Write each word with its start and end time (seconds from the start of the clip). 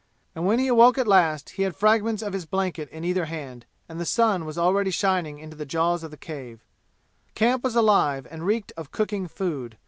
And 0.33 0.47
when 0.47 0.57
he 0.57 0.65
awoke 0.67 0.97
at 0.97 1.07
last 1.07 1.51
he 1.51 1.61
had 1.61 1.75
fragments 1.75 2.23
of 2.23 2.33
his 2.33 2.47
blanket 2.47 2.89
in 2.89 3.03
either 3.03 3.25
hand, 3.25 3.67
and 3.87 3.99
the 3.99 4.03
sun 4.05 4.45
was 4.45 4.57
already 4.57 4.89
shining 4.89 5.37
into 5.37 5.55
the 5.55 5.63
jaws 5.63 6.03
of 6.03 6.09
the 6.09 6.17
cave. 6.17 6.65
The 7.27 7.33
camp 7.33 7.63
was 7.63 7.75
alive 7.75 8.25
and 8.31 8.43
reeked 8.43 8.73
of 8.75 8.89
cooking 8.91 9.27
food. 9.27 9.77